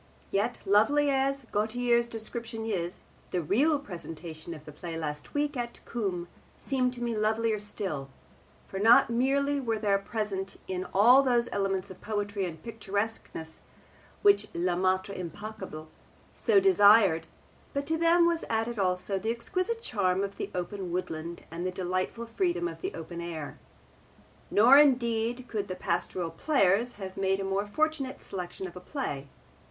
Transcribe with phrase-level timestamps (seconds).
[0.31, 5.79] Yet, lovely as Gautier's description is, the real presentation of the play last week at
[5.85, 6.27] Coombe
[6.57, 8.09] seemed to me lovelier still,
[8.67, 13.59] for not merely were there present in it all those elements of poetry and picturesqueness
[14.23, 15.87] which le maitre impeccable
[16.33, 17.27] so desired,
[17.71, 21.69] but to them was added also the exquisite charm of the open woodland and the
[21.71, 23.59] delightful freedom of the open air.
[24.49, 29.27] Nor indeed could the Pastoral Players have made a more fortunate selection of a play.